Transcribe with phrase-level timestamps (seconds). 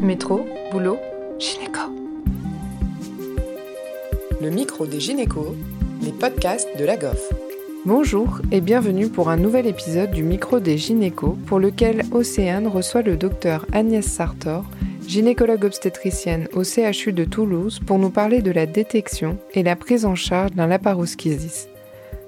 [0.00, 0.98] Métro, boulot,
[1.38, 1.80] gynéco.
[4.42, 5.54] Le micro des gynécos,
[6.02, 7.32] les podcasts de la GOF.
[7.86, 13.02] Bonjour et bienvenue pour un nouvel épisode du micro des gynécos pour lequel Océane reçoit
[13.02, 14.64] le docteur Agnès Sartor,
[15.06, 20.04] gynécologue obstétricienne au CHU de Toulouse pour nous parler de la détection et la prise
[20.04, 21.68] en charge d'un laparoschisis.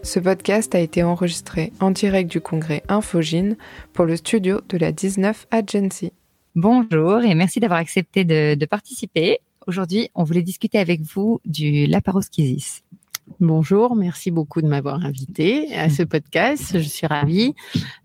[0.03, 3.57] Ce podcast a été enregistré en direct du congrès Infogine
[3.93, 6.12] pour le studio de la 19 Agency.
[6.55, 9.38] Bonjour et merci d'avoir accepté de, participer.
[9.66, 12.83] Aujourd'hui, on voulait discuter avec vous du laparoschisis.
[13.41, 16.73] Bonjour, merci beaucoup de m'avoir invité à ce podcast.
[16.77, 17.55] Je suis ravie.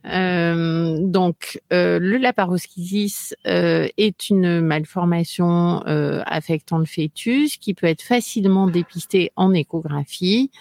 [0.06, 5.82] Euh, donc, euh, le laparoschisis euh, est une malformation
[6.28, 10.52] affectant le fœtus qui peut être facilement dépistée en échographie,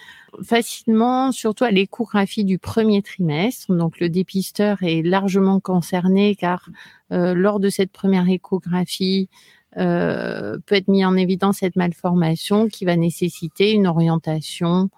[0.43, 3.71] facilement, surtout à l'échographie du premier trimestre.
[3.75, 6.67] Donc, le dépisteur est largement concerné car
[7.11, 9.29] lors de cette première échographie,
[9.77, 14.89] euh, peut être mis en évidence cette malformation qui va nécessiter une orientation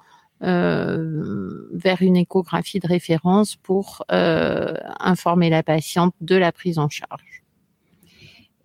[0.43, 6.89] euh, vers une échographie de référence pour euh, informer la patiente de la prise en
[6.89, 7.43] charge.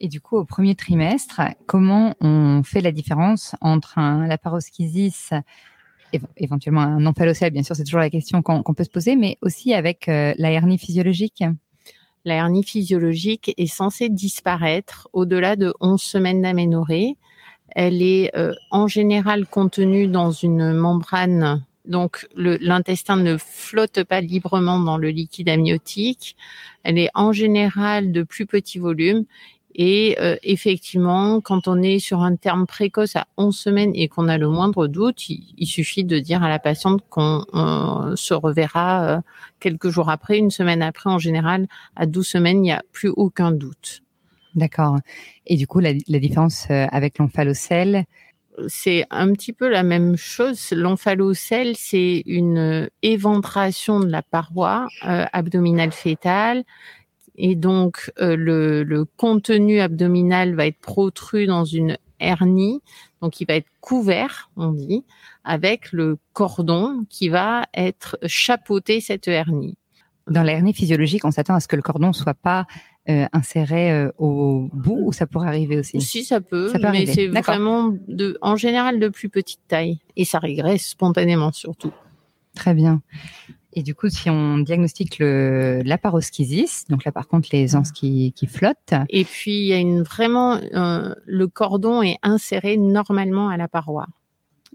[0.00, 5.32] Et du coup, au premier trimestre, comment on fait la différence entre un laparoschisis
[6.36, 9.74] éventuellement un omphalocèle, bien sûr, c'est toujours la question qu'on peut se poser, mais aussi
[9.74, 11.44] avec la hernie physiologique?
[12.24, 17.16] La hernie physiologique est censée disparaître au-delà de 11 semaines d'aménorrhée.
[17.70, 24.80] Elle est euh, en général contenue dans une membrane, donc l'intestin ne flotte pas librement
[24.80, 26.36] dans le liquide amniotique.
[26.82, 29.24] Elle est en général de plus petit volume
[29.74, 34.28] et euh, effectivement, quand on est sur un terme précoce à 11 semaines et qu'on
[34.28, 37.44] a le moindre doute, il, suffit de dire à la patiente qu'on
[38.16, 39.20] se reverra euh,
[39.60, 41.10] quelques jours après, une semaine après.
[41.10, 44.02] En général, à 12 semaines, il n'y a plus aucun doute.
[44.56, 44.98] D'accord.
[45.46, 48.04] Et du coup, la, différence euh, avec l'omphalocèle?
[48.66, 50.72] C'est un petit peu la même chose.
[50.72, 56.64] L'omphalocèle, c'est une éventration de la paroi abdominale fétale
[57.40, 62.82] et donc euh, le, contenu abdominal va être protru dans une hernie,
[63.22, 65.04] donc il va être couvert, on dit,
[65.42, 69.76] avec le cordon qui va être chapeauté cette hernie.
[70.28, 72.66] Dans la hernie physiologique, on s'attend à ce que le cordon soit pas
[73.08, 76.00] euh, inséré euh, au bout ou ça pourrait arriver aussi?
[76.02, 80.38] Si ça peut, mais c'est vraiment de, en général de plus petite taille et ça
[80.38, 81.92] régresse spontanément surtout.
[82.54, 83.00] Très bien.
[83.72, 88.32] Et du coup, si on diagnostique le laparoschisis, donc là par contre les anses qui,
[88.32, 88.94] qui flottent.
[89.08, 93.68] Et puis il y a une vraiment euh, le cordon est inséré normalement à la
[93.68, 94.06] paroi.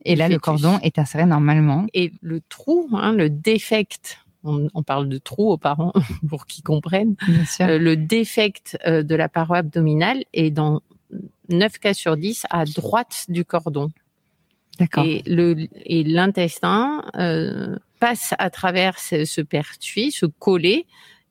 [0.06, 1.86] Et là le cordon est inséré normalement.
[1.94, 4.20] Et le trou, hein, le défect.
[4.48, 5.92] On, on, parle de trou aux parents
[6.30, 7.16] pour qu'ils comprennent.
[7.62, 10.82] Euh, le défect euh, de la paroi abdominale est dans
[11.50, 13.90] 9 cas sur 10 à droite du cordon.
[14.80, 15.06] D'accord.
[15.06, 20.86] Et l'intestin euh, passe à travers ce, ce pertuis, ce collet,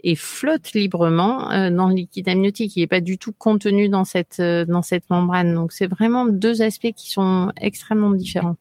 [0.04, 2.76] et flotte librement euh, dans le liquide amniotique.
[2.76, 5.54] Il n'est pas du tout contenu dans cette euh, dans cette membrane.
[5.54, 8.56] Donc c'est vraiment deux aspects qui sont extrêmement différents.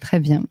[0.00, 0.44] Très bien.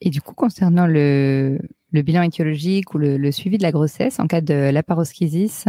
[0.00, 1.58] Et du coup, concernant le,
[1.92, 5.64] le bilan étiologique ou le, le, suivi de la grossesse en cas de laparoschisis,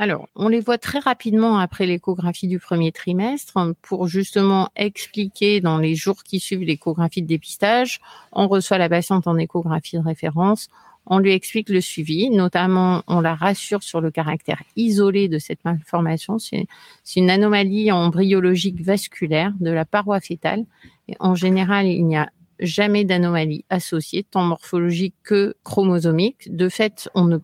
[0.00, 5.78] alors, on les voit très rapidement après l'échographie du premier trimestre pour justement expliquer dans
[5.78, 8.00] les jours qui suivent l'échographie de dépistage.
[8.30, 10.68] On reçoit la patiente en échographie de référence.
[11.06, 15.64] On lui explique le suivi, notamment on la rassure sur le caractère isolé de cette
[15.64, 16.38] malformation.
[16.38, 16.68] C'est
[17.16, 20.64] une anomalie embryologique vasculaire de la paroi fétale.
[21.08, 22.30] Et en général, il n'y a
[22.60, 26.54] jamais d'anomalie associée, tant morphologique que chromosomique.
[26.54, 27.38] De fait, on ne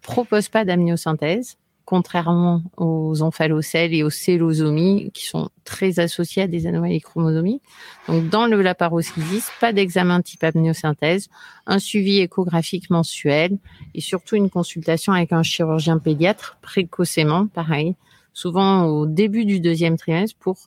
[0.00, 1.58] propose pas d'amniosynthèse
[1.90, 7.64] contrairement aux omphalocèles et aux célosomies qui sont très associés à des anomalies chromosomiques.
[8.06, 11.26] Donc, dans le laparoschisis, pas d'examen type amniosynthèse,
[11.66, 13.58] un suivi échographique mensuel
[13.92, 17.96] et surtout une consultation avec un chirurgien pédiatre précocement, pareil,
[18.34, 20.58] souvent au début du deuxième trimestre pour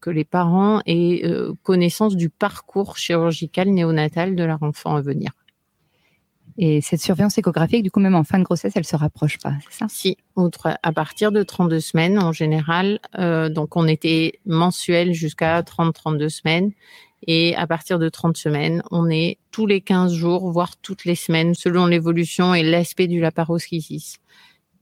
[0.00, 5.32] que les parents aient euh, connaissance du parcours chirurgical néonatal de leur enfant à venir.
[6.56, 9.54] Et cette surveillance échographique, du coup, même en fin de grossesse, elle se rapproche pas,
[9.68, 9.86] c'est ça?
[9.88, 10.16] Si,
[10.82, 13.00] à partir de 32 semaines en général.
[13.18, 16.72] Euh, donc, on était mensuel jusqu'à 30-32 semaines.
[17.26, 21.14] Et à partir de 30 semaines, on est tous les 15 jours, voire toutes les
[21.14, 24.18] semaines, selon l'évolution et l'aspect du laparoschisis.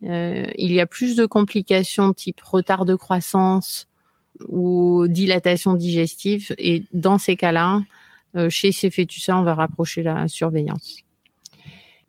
[0.04, 3.86] Euh, il y a plus de complications type retard de croissance
[4.48, 6.52] ou dilatation digestive.
[6.58, 7.82] Et dans ces cas-là,
[8.36, 11.04] euh, chez ces fœtus on va rapprocher la surveillance.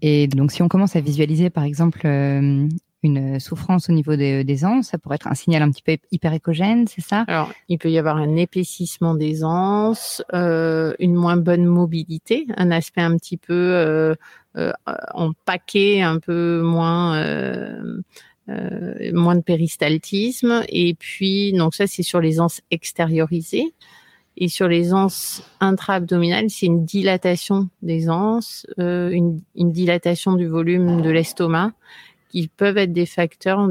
[0.06, 2.68] Et donc, si on commence à visualiser, par exemple, euh,
[3.04, 5.98] une souffrance au niveau des, des anses, ça pourrait être un signal un petit peu
[6.12, 7.26] hyperécogène, c'est ça?
[7.28, 12.72] Alors, il peut y avoir un épaississement des anses, euh, une moins bonne mobilité, un
[12.72, 14.14] aspect un petit peu euh,
[14.58, 14.72] euh,
[15.14, 17.22] empaqué, un peu moins
[19.14, 20.64] moins de péristaltisme.
[20.68, 23.74] Et puis, donc ça, c'est sur les anses extériorisées.
[24.38, 31.01] Et sur les anses intra-abdominales, c'est une dilatation des anses, euh, une, dilatation du volume
[31.01, 31.74] de l'estomac,
[32.30, 33.69] qui peuvent être des facteurs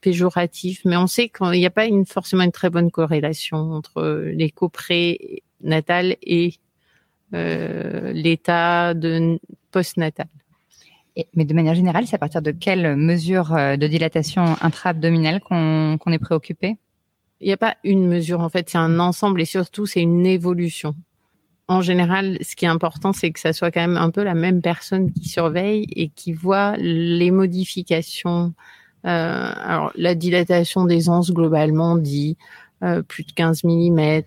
[0.00, 0.80] péjoratifs.
[0.84, 6.16] Mais on sait qu'il n'y a pas forcément une très bonne corrélation entre l'écho prénatal
[6.22, 6.54] et
[7.32, 9.38] euh, l'état de
[9.70, 10.26] postnatal
[11.34, 15.98] mais de manière générale, c'est à partir de quelle mesure euh, de dilatation intra-abdominale qu'on
[16.10, 16.76] est préoccupé?
[17.40, 20.26] Il n'y a pas une mesure, en fait, c'est un ensemble et surtout, c'est une
[20.26, 20.94] évolution.
[21.66, 24.34] En général, ce qui est important, c'est que ça soit quand même un peu la
[24.34, 28.54] même personne qui surveille et qui voit les modifications.
[29.06, 32.36] Euh, alors, la dilatation des anses, globalement, dit
[32.82, 34.22] euh, plus de 15 mm,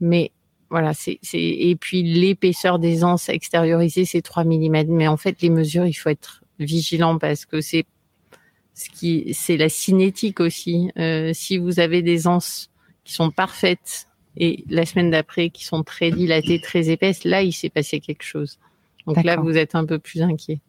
[0.00, 0.32] mais
[0.70, 4.84] voilà, c'est et puis l'épaisseur des anses extériorisées, c'est 3 mm.
[4.88, 7.86] Mais en fait, les mesures, il faut être vigilant parce que c'est
[8.74, 10.90] ce qui, c'est la cinétique aussi.
[10.98, 12.70] Euh, si vous avez des anses
[13.04, 17.52] qui sont parfaites et la semaine d'après qui sont très dilatées, très épaisses, là, il
[17.52, 18.58] s'est passé quelque chose.
[19.06, 20.60] Donc là, vous êtes un peu plus inquiet.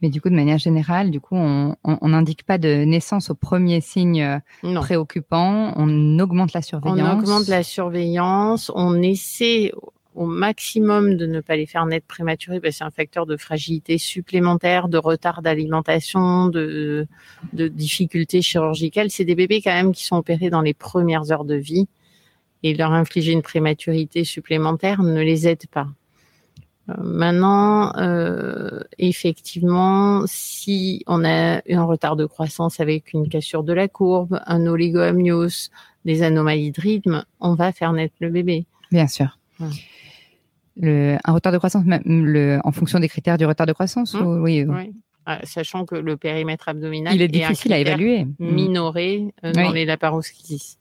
[0.00, 1.76] Mais du coup, de manière générale, du coup, on
[2.08, 4.22] n'indique pas de naissance au premier signe
[4.64, 5.72] euh, préoccupant.
[5.76, 6.98] On augmente la surveillance.
[7.00, 8.72] On augmente la surveillance.
[8.74, 9.70] On essaie
[10.14, 13.36] au maximum de ne pas les faire naître prématurés parce que c'est un facteur de
[13.36, 17.06] fragilité supplémentaire, de retard d'alimentation, de,
[17.52, 19.10] de difficultés chirurgicales.
[19.10, 21.88] C'est des bébés quand même qui sont opérés dans les premières heures de vie
[22.62, 25.88] et leur infliger une prématurité supplémentaire ne les aide pas.
[26.88, 33.72] Euh, maintenant, euh, effectivement, si on a un retard de croissance avec une cassure de
[33.72, 35.70] la courbe, un oligoamnios,
[36.04, 38.66] des anomalies de rythme, on va faire naître le bébé.
[38.90, 39.38] Bien sûr.
[40.76, 44.42] Le, un retard de croissance, le, en fonction des critères du retard de croissance hum,
[44.42, 44.92] oui, oui.
[45.26, 48.26] Ah, sachant que le périmètre abdominal il est, difficile à évaluer.
[48.40, 50.78] Minoré euh, dans les laparoschisis.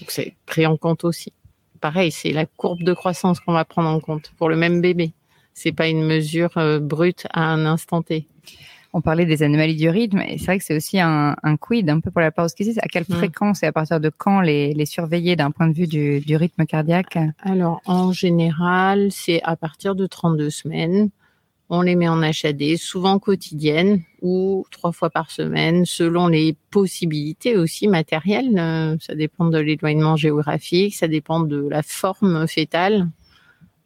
[0.00, 1.32] Donc c'est pris en compte aussi.
[1.80, 5.12] Pareil, c'est la courbe de croissance qu'on va prendre en compte pour le même bébé
[5.54, 8.26] c'est pas une mesure euh, brute à un instant T.
[8.94, 11.88] On parlait des anomalies du rythme, et c'est vrai que c'est aussi un, un, quid
[11.88, 12.78] un peu pour la paroschisis.
[12.78, 13.14] À quelle mm.
[13.14, 16.36] fréquence et à partir de quand les, les surveiller d'un point de vue du, du,
[16.36, 17.18] rythme cardiaque?
[17.40, 21.10] Alors, en général, c'est à partir de 32 semaines.
[21.70, 27.56] On les met en HAD, souvent quotidienne ou trois fois par semaine, selon les possibilités
[27.56, 28.58] aussi matérielles.
[28.58, 33.08] Euh, ça dépend de l'éloignement géographique, ça dépend de la forme fétale.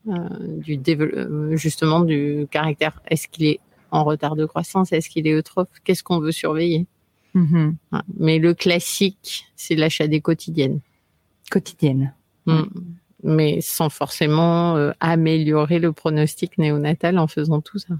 [0.09, 3.03] Euh, du euh, justement du caractère.
[3.09, 3.61] Est-ce qu'il est
[3.91, 6.87] en retard de croissance Est-ce qu'il est eutrophe Qu'est-ce qu'on veut surveiller?
[7.35, 7.75] Mm-hmm.
[8.19, 10.81] Mais le classique, c'est l'achat des quotidiennes.
[11.51, 12.15] Quotidienne.
[12.47, 12.63] Mm.
[13.23, 17.95] Mais sans forcément euh, améliorer le pronostic néonatal en faisant tout ça.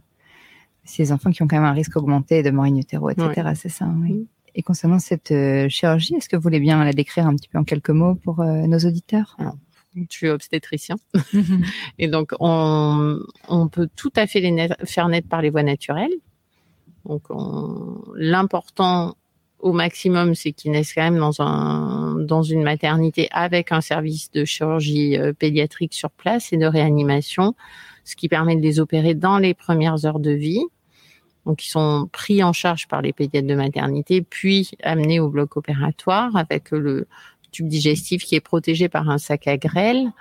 [0.85, 3.53] Ces enfants qui ont quand même un risque augmenté de mort in utero, etc.
[3.55, 4.13] C'est ça, oui.
[4.13, 4.27] Mm.
[4.59, 5.35] Et concernant cette
[5.69, 8.43] chirurgie, est-ce que vous voulez bien la décrire un petit peu en quelques mots pour
[8.43, 9.37] nos auditeurs?
[9.97, 10.97] Je suis obstétricien.
[11.33, 11.65] Mhm.
[11.99, 16.15] et donc, on, on, peut tout à fait les faire naître par les voies naturelles.
[17.07, 17.23] Donc,
[18.17, 19.17] l'important
[19.59, 24.31] au maximum, c'est qu'ils naissent quand même dans, un, dans une maternité avec un service
[24.33, 27.55] de chirurgie euh, pédiatrique sur place et de réanimation,
[28.05, 30.63] ce qui permet de les opérer dans les premières heures de vie.
[31.47, 35.57] Donc, ils sont pris en charge par les pédiatres de maternité, puis amenés au bloc
[35.57, 37.07] opératoire avec le,
[37.51, 40.13] tube digestif qui est protégé par un sac à grêle.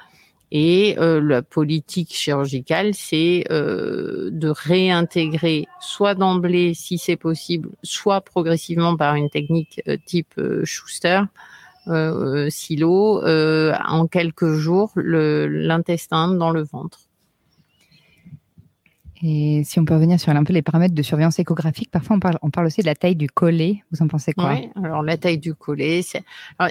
[0.52, 8.22] Et euh, la politique chirurgicale, c'est euh, de réintégrer soit d'emblée, si c'est possible, soit
[8.22, 11.22] progressivement par une technique euh, type Schuster,
[12.50, 17.00] silo, en quelques jours, l'intestin dans le ventre.
[19.28, 22.52] Et si on peut revenir sur un peu les paramètres de surveillance échographique, parfois on
[22.52, 23.84] parle, aussi de la taille du collet.
[23.92, 24.54] Vous en pensez quoi?
[24.54, 26.02] Oui, alors la taille du collet,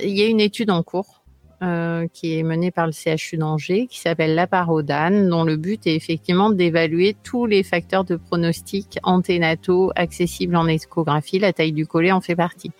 [0.04, 1.24] il y a une étude en cours
[1.62, 5.84] euh, qui est menée par le CHU d'Angers qui s'appelle la parodane, dont le but
[5.88, 11.40] est effectivement d'évaluer tous les facteurs de pronostic anténataux accessibles en échographie.
[11.40, 12.70] La taille du collet en fait partie.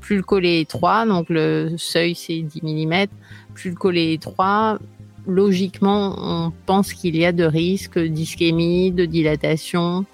[0.00, 3.06] Plus le collet est étroit, donc le seuil c'est 10 mm,
[3.54, 4.80] plus le collet est étroit,
[5.26, 10.04] logiquement, on pense qu'il y a de risques d'ischémie, de dilatation,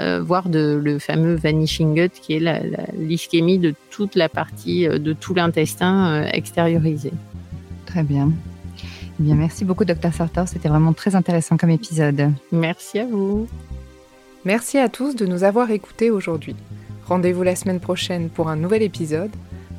[0.00, 4.98] euh, voire de le fameux vanishing gut, qui est l'ischémie de toute la partie, euh,
[4.98, 7.12] de tout l'intestin euh, extériorisé.
[7.86, 8.32] Très bien.
[9.20, 10.48] Eh bien, merci beaucoup, Dr Sartor.
[10.48, 12.32] C'était vraiment très intéressant comme épisode.
[12.50, 13.46] Merci à vous.
[14.44, 16.56] Merci à tous de nous avoir écoutés aujourd'hui.
[17.06, 19.30] Rendez-vous la semaine prochaine pour un nouvel épisode.